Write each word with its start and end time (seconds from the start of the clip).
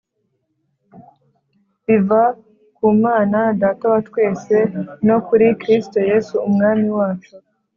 biva 1.85 2.23
ku 2.77 2.87
Mana 3.03 3.39
Data 3.61 3.85
wa 3.93 3.99
twese 4.07 4.57
no 5.07 5.17
kuri 5.27 5.45
Kristo 5.61 5.97
Yesu 6.09 6.35
Umwami 6.47 6.87
wacu. 6.97 7.33